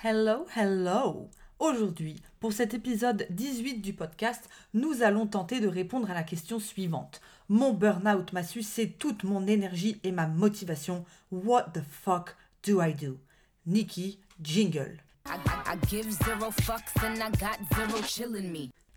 [0.00, 1.28] Hello, hello
[1.58, 6.60] Aujourd'hui, pour cet épisode 18 du podcast, nous allons tenter de répondre à la question
[6.60, 7.20] suivante.
[7.48, 11.04] Mon burn-out m'a sucé toute mon énergie et ma motivation.
[11.32, 13.18] What the fuck do I do?
[13.66, 14.98] Nikki Jingle.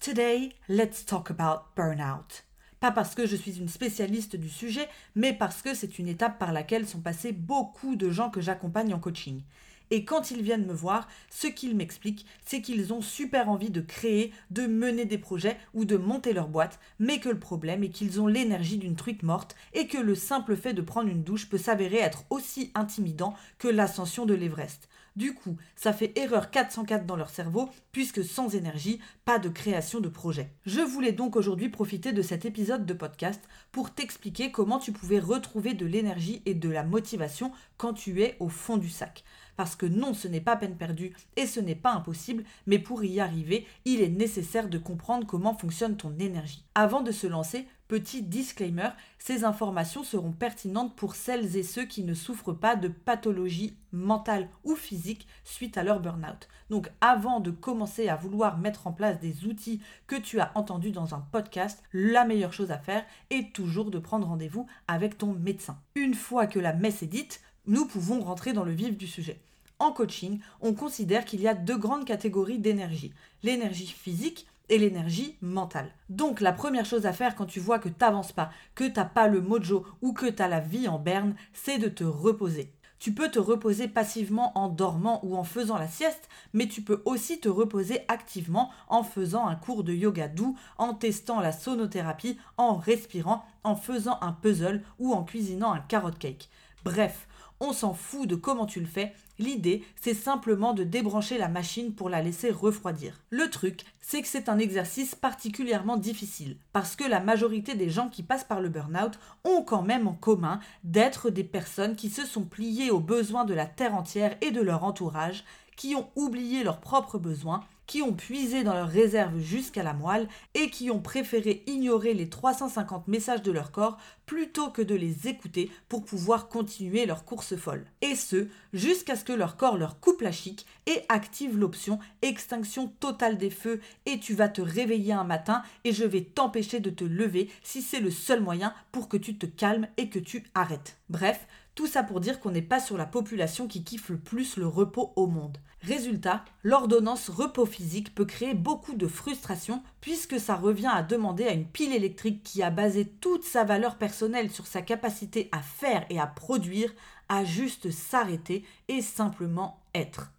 [0.00, 2.46] Today, let's talk about burnout.
[2.80, 6.38] Pas parce que je suis une spécialiste du sujet, mais parce que c'est une étape
[6.38, 9.42] par laquelle sont passés beaucoup de gens que j'accompagne en coaching.
[9.90, 13.80] Et quand ils viennent me voir, ce qu'ils m'expliquent, c'est qu'ils ont super envie de
[13.80, 17.90] créer, de mener des projets ou de monter leur boîte, mais que le problème est
[17.90, 21.48] qu'ils ont l'énergie d'une truite morte et que le simple fait de prendre une douche
[21.48, 24.88] peut s'avérer être aussi intimidant que l'ascension de l'Everest.
[25.16, 30.00] Du coup, ça fait erreur 404 dans leur cerveau, puisque sans énergie, pas de création
[30.00, 30.50] de projet.
[30.66, 33.40] Je voulais donc aujourd'hui profiter de cet épisode de podcast
[33.72, 38.36] pour t'expliquer comment tu pouvais retrouver de l'énergie et de la motivation quand tu es
[38.40, 39.24] au fond du sac
[39.56, 43.04] parce que non, ce n'est pas peine perdue et ce n'est pas impossible, mais pour
[43.04, 46.64] y arriver, il est nécessaire de comprendre comment fonctionne ton énergie.
[46.74, 52.02] Avant de se lancer, petit disclaimer, ces informations seront pertinentes pour celles et ceux qui
[52.02, 56.48] ne souffrent pas de pathologie mentale ou physique suite à leur burn-out.
[56.68, 60.90] Donc avant de commencer à vouloir mettre en place des outils que tu as entendus
[60.90, 65.32] dans un podcast, la meilleure chose à faire est toujours de prendre rendez-vous avec ton
[65.32, 65.78] médecin.
[65.94, 69.40] Une fois que la messe est dite, nous pouvons rentrer dans le vif du sujet.
[69.78, 75.36] En coaching, on considère qu'il y a deux grandes catégories d'énergie, l'énergie physique et l'énergie
[75.42, 75.90] mentale.
[76.08, 78.94] Donc la première chose à faire quand tu vois que tu n'avances pas, que tu
[78.96, 82.04] n'as pas le mojo ou que tu as la vie en berne, c'est de te
[82.04, 82.72] reposer.
[82.98, 87.02] Tu peux te reposer passivement en dormant ou en faisant la sieste, mais tu peux
[87.04, 92.38] aussi te reposer activement en faisant un cours de yoga doux, en testant la sonothérapie,
[92.56, 96.48] en respirant, en faisant un puzzle ou en cuisinant un carrot cake.
[96.84, 97.28] Bref,
[97.60, 99.14] on s'en fout de comment tu le fais.
[99.38, 103.20] L'idée, c'est simplement de débrancher la machine pour la laisser refroidir.
[103.30, 108.08] Le truc, c'est que c'est un exercice particulièrement difficile, parce que la majorité des gens
[108.08, 112.24] qui passent par le burn-out ont quand même en commun d'être des personnes qui se
[112.24, 115.44] sont pliées aux besoins de la terre entière et de leur entourage,
[115.76, 120.28] qui ont oublié leurs propres besoins qui ont puisé dans leurs réserves jusqu'à la moelle
[120.54, 125.28] et qui ont préféré ignorer les 350 messages de leur corps plutôt que de les
[125.28, 127.86] écouter pour pouvoir continuer leur course folle.
[128.02, 132.88] Et ce, jusqu'à ce que leur corps leur coupe la chic et active l'option extinction
[133.00, 136.90] totale des feux et tu vas te réveiller un matin et je vais t'empêcher de
[136.90, 140.44] te lever si c'est le seul moyen pour que tu te calmes et que tu
[140.54, 140.98] arrêtes.
[141.08, 141.46] Bref,
[141.76, 144.66] tout ça pour dire qu'on n'est pas sur la population qui kiffe le plus le
[144.66, 145.58] repos au monde.
[145.82, 151.52] Résultat, l'ordonnance repos physique peut créer beaucoup de frustration puisque ça revient à demander à
[151.52, 156.06] une pile électrique qui a basé toute sa valeur personnelle sur sa capacité à faire
[156.08, 156.94] et à produire
[157.28, 159.78] à juste s'arrêter et simplement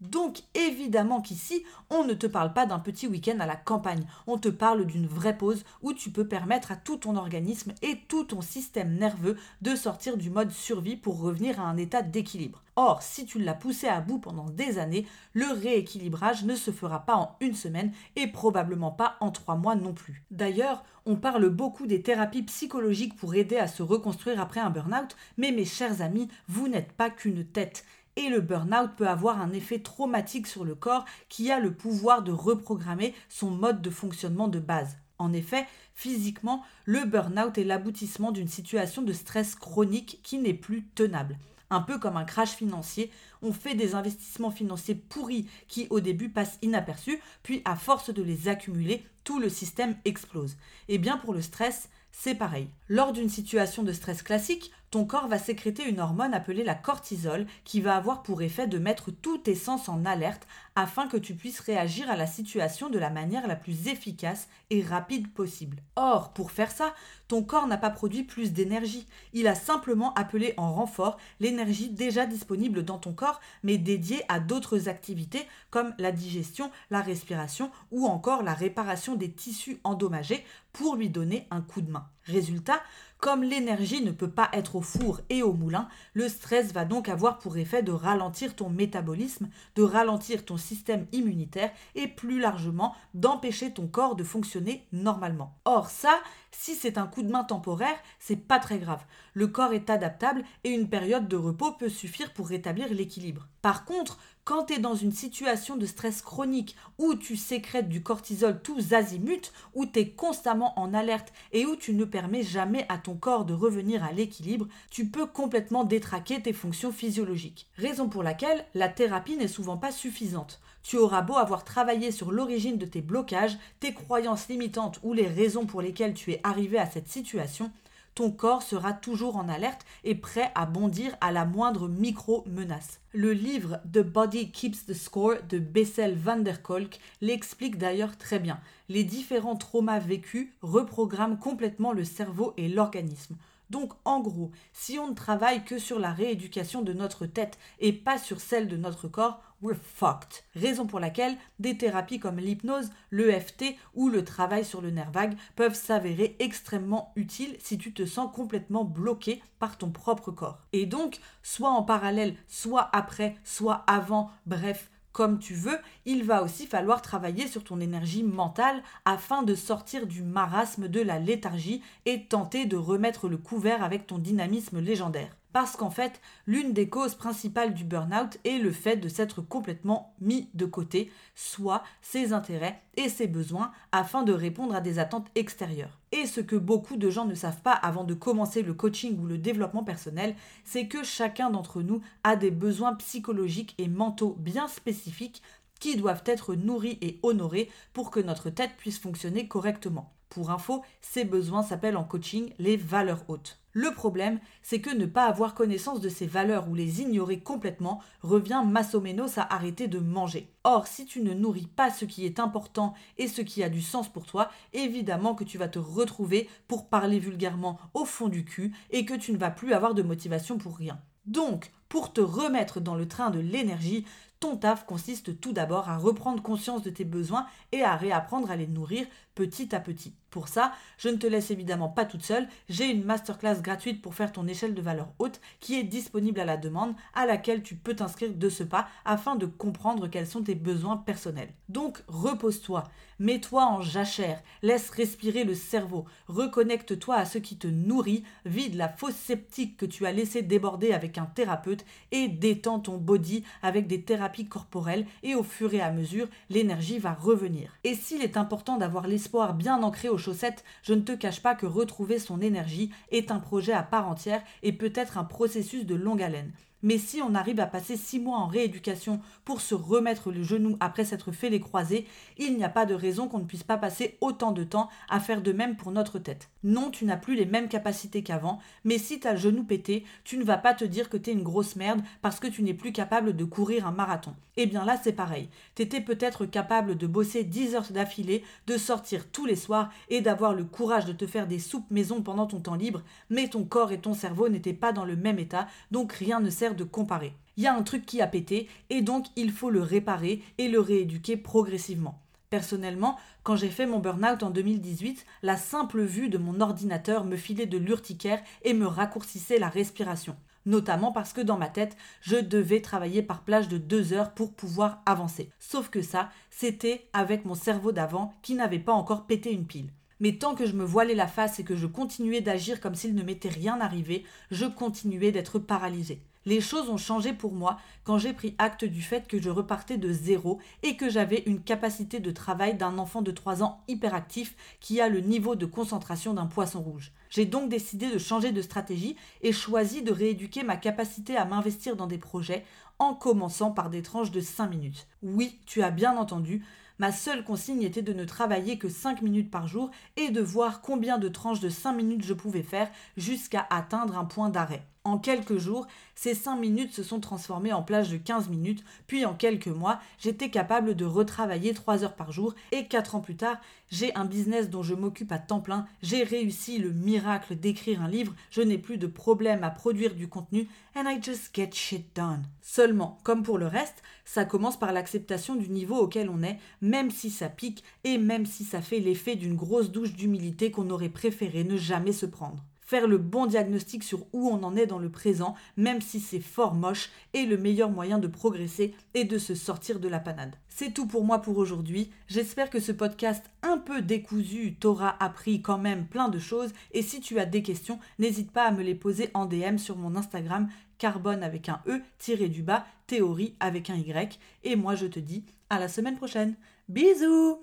[0.00, 4.38] Donc évidemment qu'ici, on ne te parle pas d'un petit week-end à la campagne, on
[4.38, 8.24] te parle d'une vraie pause où tu peux permettre à tout ton organisme et tout
[8.24, 12.62] ton système nerveux de sortir du mode survie pour revenir à un état d'équilibre.
[12.74, 17.04] Or, si tu l'as poussé à bout pendant des années, le rééquilibrage ne se fera
[17.04, 20.24] pas en une semaine et probablement pas en trois mois non plus.
[20.30, 25.16] D'ailleurs, on parle beaucoup des thérapies psychologiques pour aider à se reconstruire après un burn-out,
[25.36, 27.84] mais mes chers amis, vous n'êtes pas qu'une tête.
[28.16, 32.22] Et le burn-out peut avoir un effet traumatique sur le corps qui a le pouvoir
[32.22, 34.96] de reprogrammer son mode de fonctionnement de base.
[35.18, 40.84] En effet, physiquement, le burn-out est l'aboutissement d'une situation de stress chronique qui n'est plus
[40.94, 41.38] tenable.
[41.70, 46.28] Un peu comme un crash financier, on fait des investissements financiers pourris qui au début
[46.28, 50.56] passent inaperçus, puis à force de les accumuler, tout le système explose.
[50.88, 52.68] Et bien pour le stress, c'est pareil.
[52.88, 57.46] Lors d'une situation de stress classique, ton corps va sécréter une hormone appelée la cortisol
[57.64, 61.34] qui va avoir pour effet de mettre tous tes sens en alerte afin que tu
[61.34, 65.78] puisses réagir à la situation de la manière la plus efficace et rapide possible.
[65.96, 66.94] Or, pour faire ça,
[67.26, 72.26] ton corps n'a pas produit plus d'énergie, il a simplement appelé en renfort l'énergie déjà
[72.26, 78.06] disponible dans ton corps mais dédiée à d'autres activités comme la digestion, la respiration ou
[78.06, 80.44] encore la réparation des tissus endommagés
[80.74, 82.06] pour lui donner un coup de main.
[82.24, 82.80] Résultat,
[83.22, 87.08] comme l'énergie ne peut pas être au four et au moulin, le stress va donc
[87.08, 92.96] avoir pour effet de ralentir ton métabolisme, de ralentir ton système immunitaire et plus largement
[93.14, 95.54] d'empêcher ton corps de fonctionner normalement.
[95.64, 96.20] Or ça,
[96.50, 99.04] si c'est un coup de main temporaire, c'est pas très grave.
[99.34, 103.46] Le corps est adaptable et une période de repos peut suffire pour rétablir l'équilibre.
[103.62, 108.02] Par contre, Quand tu es dans une situation de stress chronique où tu sécrètes du
[108.02, 112.84] cortisol tous azimuts, où tu es constamment en alerte et où tu ne permets jamais
[112.88, 117.68] à ton corps de revenir à l'équilibre, tu peux complètement détraquer tes fonctions physiologiques.
[117.76, 120.60] Raison pour laquelle la thérapie n'est souvent pas suffisante.
[120.82, 125.28] Tu auras beau avoir travaillé sur l'origine de tes blocages, tes croyances limitantes ou les
[125.28, 127.70] raisons pour lesquelles tu es arrivé à cette situation,
[128.14, 133.00] ton corps sera toujours en alerte et prêt à bondir à la moindre micro-menace.
[133.12, 138.38] Le livre The Body Keeps the Score de Bessel van der Kolk l'explique d'ailleurs très
[138.38, 138.60] bien.
[138.88, 143.36] Les différents traumas vécus reprogramment complètement le cerveau et l'organisme.
[143.72, 147.94] Donc en gros, si on ne travaille que sur la rééducation de notre tête et
[147.94, 150.44] pas sur celle de notre corps, we're fucked.
[150.54, 155.38] Raison pour laquelle des thérapies comme l'hypnose, l'EFT ou le travail sur le nerf vague
[155.56, 160.58] peuvent s'avérer extrêmement utiles si tu te sens complètement bloqué par ton propre corps.
[160.74, 166.42] Et donc, soit en parallèle, soit après, soit avant, bref, comme tu veux, il va
[166.42, 171.82] aussi falloir travailler sur ton énergie mentale afin de sortir du marasme de la léthargie
[172.06, 175.36] et tenter de remettre le couvert avec ton dynamisme légendaire.
[175.52, 180.14] Parce qu'en fait, l'une des causes principales du burn-out est le fait de s'être complètement
[180.20, 185.28] mis de côté, soit ses intérêts et ses besoins, afin de répondre à des attentes
[185.34, 185.98] extérieures.
[186.10, 189.26] Et ce que beaucoup de gens ne savent pas avant de commencer le coaching ou
[189.26, 190.34] le développement personnel,
[190.64, 195.42] c'est que chacun d'entre nous a des besoins psychologiques et mentaux bien spécifiques
[195.80, 200.12] qui doivent être nourris et honorés pour que notre tête puisse fonctionner correctement.
[200.32, 203.58] Pour info, ces besoins s'appellent en coaching les valeurs hautes.
[203.72, 208.00] Le problème, c'est que ne pas avoir connaissance de ces valeurs ou les ignorer complètement
[208.22, 210.50] revient massoménos à arrêter de manger.
[210.64, 213.82] Or, si tu ne nourris pas ce qui est important et ce qui a du
[213.82, 218.46] sens pour toi, évidemment que tu vas te retrouver pour parler vulgairement au fond du
[218.46, 220.98] cul et que tu ne vas plus avoir de motivation pour rien.
[221.26, 224.06] Donc, pour te remettre dans le train de l'énergie,
[224.40, 228.56] ton taf consiste tout d'abord à reprendre conscience de tes besoins et à réapprendre à
[228.56, 230.14] les nourrir petit à petit.
[230.32, 234.14] Pour ça, je ne te laisse évidemment pas toute seule, j'ai une masterclass gratuite pour
[234.14, 237.76] faire ton échelle de valeur haute qui est disponible à la demande, à laquelle tu
[237.76, 241.52] peux t'inscrire de ce pas afin de comprendre quels sont tes besoins personnels.
[241.68, 242.84] Donc repose-toi,
[243.18, 248.88] mets-toi en jachère, laisse respirer le cerveau, reconnecte-toi à ce qui te nourrit, vide la
[248.88, 253.86] fausse sceptique que tu as laissé déborder avec un thérapeute et détends ton body avec
[253.86, 257.70] des thérapies corporelles et au fur et à mesure, l'énergie va revenir.
[257.84, 261.54] Et s'il est important d'avoir l'espoir bien ancré au chaussettes, je ne te cache pas
[261.54, 265.94] que retrouver son énergie est un projet à part entière et peut-être un processus de
[265.94, 266.52] longue haleine.
[266.82, 270.76] Mais si on arrive à passer six mois en rééducation pour se remettre le genou
[270.80, 272.06] après s'être fait les croisés,
[272.38, 275.20] il n'y a pas de raison qu'on ne puisse pas passer autant de temps à
[275.20, 276.48] faire de même pour notre tête.
[276.64, 280.04] Non, tu n'as plus les mêmes capacités qu'avant, mais si tu as le genou pété,
[280.24, 282.62] tu ne vas pas te dire que tu es une grosse merde parce que tu
[282.62, 284.34] n'es plus capable de courir un marathon.
[284.56, 285.48] Eh bien là, c'est pareil.
[285.74, 290.20] Tu étais peut-être capable de bosser 10 heures d'affilée, de sortir tous les soirs et
[290.20, 293.64] d'avoir le courage de te faire des soupes maison pendant ton temps libre, mais ton
[293.64, 296.84] corps et ton cerveau n'étaient pas dans le même état, donc rien ne sert de
[296.84, 297.34] comparer.
[297.56, 300.68] Il y a un truc qui a pété et donc il faut le réparer et
[300.68, 302.18] le rééduquer progressivement.
[302.48, 307.36] Personnellement, quand j'ai fait mon burn-out en 2018, la simple vue de mon ordinateur me
[307.36, 310.36] filait de l'urticaire et me raccourcissait la respiration.
[310.64, 314.52] Notamment parce que dans ma tête, je devais travailler par plage de deux heures pour
[314.52, 315.50] pouvoir avancer.
[315.58, 319.90] Sauf que ça, c'était avec mon cerveau d'avant qui n'avait pas encore pété une pile.
[320.20, 323.14] Mais tant que je me voilais la face et que je continuais d'agir comme s'il
[323.14, 326.22] ne m'était rien arrivé, je continuais d'être paralysée.
[326.44, 329.96] Les choses ont changé pour moi quand j'ai pris acte du fait que je repartais
[329.96, 334.56] de zéro et que j'avais une capacité de travail d'un enfant de 3 ans hyperactif
[334.80, 337.12] qui a le niveau de concentration d'un poisson rouge.
[337.30, 341.94] J'ai donc décidé de changer de stratégie et choisi de rééduquer ma capacité à m'investir
[341.94, 342.64] dans des projets
[342.98, 345.06] en commençant par des tranches de 5 minutes.
[345.22, 346.64] Oui, tu as bien entendu,
[346.98, 350.82] ma seule consigne était de ne travailler que 5 minutes par jour et de voir
[350.82, 354.86] combien de tranches de 5 minutes je pouvais faire jusqu'à atteindre un point d'arrêt.
[355.04, 359.24] En quelques jours, ces 5 minutes se sont transformées en plage de 15 minutes, puis
[359.26, 363.34] en quelques mois, j'étais capable de retravailler 3 heures par jour, et 4 ans plus
[363.34, 363.56] tard,
[363.90, 368.06] j'ai un business dont je m'occupe à temps plein, j'ai réussi le miracle d'écrire un
[368.06, 372.14] livre, je n'ai plus de problème à produire du contenu, and I just get shit
[372.14, 372.44] done.
[372.60, 377.10] Seulement, comme pour le reste, ça commence par l'acceptation du niveau auquel on est, même
[377.10, 381.08] si ça pique, et même si ça fait l'effet d'une grosse douche d'humilité qu'on aurait
[381.08, 382.62] préféré ne jamais se prendre.
[382.92, 386.40] Faire le bon diagnostic sur où on en est dans le présent, même si c'est
[386.40, 390.56] fort moche, est le meilleur moyen de progresser et de se sortir de la panade.
[390.68, 392.10] C'est tout pour moi pour aujourd'hui.
[392.28, 397.00] J'espère que ce podcast un peu décousu t'aura appris quand même plein de choses et
[397.00, 400.14] si tu as des questions, n'hésite pas à me les poser en DM sur mon
[400.14, 400.68] Instagram
[400.98, 405.18] carbone avec un E tiré du bas, théorie avec un Y et moi je te
[405.18, 406.56] dis à la semaine prochaine.
[406.90, 407.56] Bisous